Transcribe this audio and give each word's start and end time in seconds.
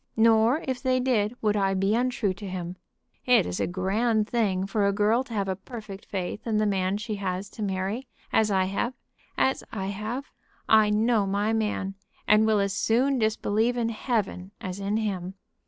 Nor, 0.17 0.63
if 0.67 0.81
they 0.81 0.99
did, 0.99 1.35
would 1.43 1.55
I 1.55 1.75
be 1.75 1.93
untrue 1.93 2.33
to 2.33 2.49
him. 2.49 2.75
It 3.27 3.45
is 3.45 3.59
a 3.59 3.67
grand 3.67 4.27
thing 4.27 4.65
for 4.65 4.87
a 4.87 4.91
girl 4.91 5.23
to 5.25 5.33
have 5.35 5.47
a 5.47 5.55
perfect 5.55 6.07
faith 6.07 6.47
in 6.47 6.57
the 6.57 6.65
man 6.65 6.97
she 6.97 7.17
has 7.17 7.51
to 7.51 7.61
marry, 7.61 8.07
as 8.33 8.49
I 8.49 8.63
have 8.63 8.95
as 9.37 9.63
I 9.71 9.89
have. 9.89 10.31
I 10.67 10.89
know 10.89 11.27
my 11.27 11.53
man, 11.53 11.93
and 12.27 12.47
will 12.47 12.57
as 12.59 12.73
soon 12.73 13.19
disbelieve 13.19 13.77
in 13.77 13.89
Heaven 13.89 14.49
as 14.59 14.79
in 14.79 14.97
him. 14.97 15.35